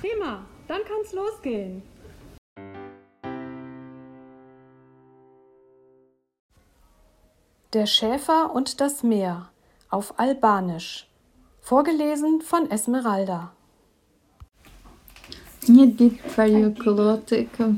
Prima, 0.00 0.40
dann 0.66 0.80
kann's 0.88 1.12
losgehen. 1.12 1.82
Der 7.74 7.84
Schäfer 7.84 8.50
und 8.54 8.80
das 8.80 9.02
Meer 9.02 9.50
auf 9.90 10.18
Albanisch. 10.18 11.06
Vorgelesen 11.68 12.40
von 12.42 12.64
Esmeralda. 12.74 13.50
Një 15.68 15.84
ditë 16.00 16.32
par 16.34 16.48
ju 16.48 16.72
këllote 16.80 17.42
këm 17.58 17.76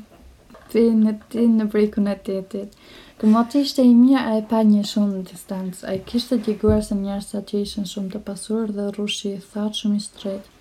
pe 0.72 0.84
në 1.02 1.16
ti 1.34 1.42
në 1.56 1.66
brekun 1.74 2.06
e 2.06 2.14
tetit. 2.30 2.78
Këmoti 3.18 3.64
ishte 3.66 3.82
i 3.82 3.92
mija 3.98 4.22
a 4.30 4.38
e 4.38 4.46
pa 4.52 4.62
një 4.70 4.86
shumë 4.92 5.18
në 5.18 5.26
distancë. 5.32 5.84
A 5.90 5.98
i 5.98 6.00
kishte 6.12 6.38
djeguar 6.46 6.80
se 6.86 6.96
njerës 7.02 7.34
atë 7.34 7.44
që 7.50 7.62
ishen 7.66 7.90
shumë 7.96 8.14
të 8.14 8.22
pasurë 8.30 8.78
dhe 8.78 8.86
rrushi 8.94 9.34
i 9.34 9.42
thatë 9.50 9.82
shumë 9.82 9.98
i 9.98 10.04
stretë. 10.06 10.52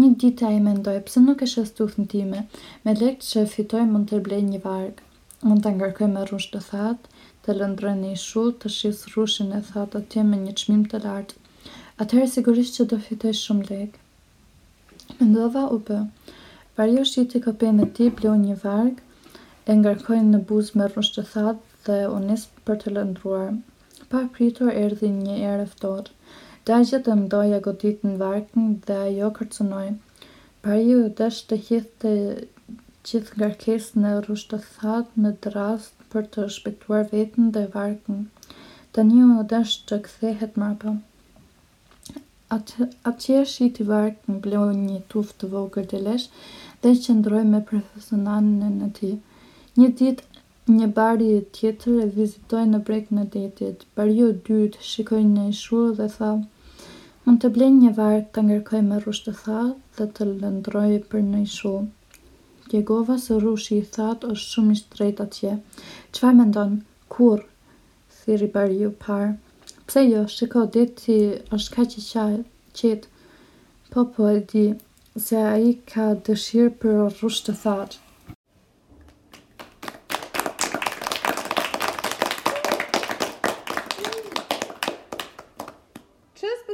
Një 0.00 0.08
ditë 0.20 0.46
ai 0.48 0.58
mendoi, 0.64 1.00
pse 1.04 1.20
nuk 1.22 1.42
e 1.44 1.46
shes 1.52 1.72
tufën 1.78 2.06
time? 2.08 2.38
Me 2.84 2.92
lekë 2.98 3.26
që 3.30 3.40
fitoj 3.54 3.82
mund 3.88 4.06
të 4.08 4.20
blej 4.26 4.38
një 4.46 4.60
varg. 4.64 5.00
Mund 5.48 5.62
ta 5.66 5.72
ngarkoj 5.74 6.06
me 6.12 6.22
rrush 6.30 6.46
të 6.54 6.60
thatë, 6.68 7.10
të 7.44 7.56
lëndroj 7.58 7.92
në 7.98 8.12
ishu, 8.14 8.44
të 8.62 8.70
shis 8.76 9.02
rrushin 9.10 9.50
e 9.58 9.60
thatë 9.66 10.00
atje 10.00 10.22
me 10.30 10.38
një 10.46 10.54
çmim 10.62 10.86
të 10.94 11.02
lartë. 11.02 11.36
Atëherë 12.04 12.30
sigurisht 12.36 12.78
që 12.78 12.86
do 12.92 12.98
fitoj 13.08 13.34
shumë 13.42 13.66
lekë. 13.70 14.00
Mendova 15.18 15.66
u 15.76 15.78
bë. 15.90 15.98
Vario 16.78 17.04
shiti 17.12 17.42
kopën 17.44 17.84
e 17.84 17.90
ti, 17.98 18.08
bleu 18.20 18.32
një 18.46 18.56
varg 18.64 19.04
e 19.68 19.76
ngarkoj 19.82 20.22
në 20.30 20.40
buzë 20.50 20.78
me 20.80 20.88
rrush 20.94 21.12
të 21.18 21.26
thatë 21.34 21.84
dhe 21.90 22.00
unis 22.16 22.48
për 22.64 22.80
të 22.86 22.94
lëndruar. 22.96 23.52
Pa 24.10 24.24
pritur 24.38 24.72
erdhi 24.84 25.12
një 25.20 25.36
erë 25.52 25.68
ftohtë. 25.76 26.16
Da 26.68 26.76
që 26.88 26.98
të 27.06 27.14
mdoja 27.24 27.56
godit 27.62 28.02
në 28.06 28.10
varkën 28.18 28.66
dhe 28.88 28.96
jo 29.12 29.28
kërcunoj. 29.36 29.86
Par 30.62 30.78
ju 30.88 30.98
e 31.06 31.30
të 31.50 31.56
hithë 31.68 32.12
të 33.04 33.08
gjithë 33.08 33.38
nga 33.38 34.02
në 34.04 34.12
rrush 34.26 34.44
të 34.52 34.60
thatë 34.66 35.22
në 35.24 35.32
drast 35.46 36.06
për 36.14 36.28
të 36.36 36.46
shpektuar 36.58 37.10
vetën 37.14 37.50
dhe 37.56 37.64
varkën. 37.74 38.20
Të 38.94 39.06
një 39.10 39.26
e 39.42 39.46
desh 39.54 39.74
të 39.90 39.98
këthehet 40.06 40.60
më 40.64 40.70
Atë 42.58 42.86
që 43.22 43.38
është 43.40 43.50
shi 43.50 43.70
të 43.80 43.88
varkë 43.90 44.30
në 44.30 44.38
bleu 44.46 44.66
një 44.84 45.00
tuf 45.12 45.34
të 45.40 45.48
vogër 45.58 45.86
të 45.94 46.00
lesh 46.06 46.28
dhe 46.84 46.94
që 47.04 47.12
ndroj 47.18 47.42
me 47.54 47.60
profesionanën 47.72 48.62
e 48.68 48.70
në 48.78 48.88
ti. 49.00 49.12
Një 49.80 49.88
dit 50.02 50.22
një 50.70 50.86
bari 50.98 51.30
tjetër 51.58 52.02
e 52.04 52.08
vizitoj 52.16 52.60
në 52.72 52.78
brek 52.86 53.08
në 53.16 53.24
detit, 53.34 53.78
bari 53.96 54.14
ju 54.20 54.28
dyrt 54.46 54.76
shikoj 54.90 55.22
në 55.30 55.46
ishur 55.54 55.88
dhe 55.98 56.06
thalë, 56.16 56.44
Mund 57.26 57.38
të 57.42 57.48
blenj 57.56 57.74
një 57.80 57.90
varg 57.96 58.22
të 58.36 58.42
ngërkoj 58.46 58.78
me 58.84 58.96
rrush 59.02 59.18
të 59.24 59.32
thatë 59.40 59.98
dhe 59.98 60.06
të 60.14 60.24
lëndroj 60.28 60.88
për 61.10 61.20
në 61.26 61.42
shumë. 61.52 62.22
Djegova 62.72 63.14
se 63.26 63.36
rush 63.44 63.68
i 63.76 63.78
thatë 63.96 64.30
është 64.32 64.54
shumë 64.54 64.74
i 64.76 64.80
shtrejt 64.80 65.22
atje. 65.26 65.52
Qëva 66.16 66.32
me 66.38 66.46
ndonë? 66.48 66.80
Kur? 67.16 67.44
Thiri 68.18 68.48
për 68.56 68.74
ju 68.80 68.90
parë. 69.04 69.30
Pse 69.86 70.04
jo, 70.08 70.24
shiko, 70.34 70.64
ditë 70.74 70.98
ti 71.04 71.18
është 71.58 71.74
ka 71.76 71.84
që 71.92 72.00
qëtë. 72.80 73.12
Po 73.94 74.06
po 74.16 74.28
e 74.34 74.40
di, 74.54 74.66
se 75.28 75.38
a 75.54 75.56
i 75.68 75.72
ka 75.94 76.08
dëshirë 76.30 76.74
për 76.82 76.98
rrush 77.06 77.44
të 77.48 77.58
thatë. 77.62 78.02